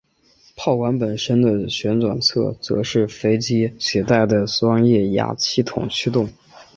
[0.55, 2.17] 炮管本身的旋转
[2.59, 6.27] 则是由飞机携带的双液压系统驱动。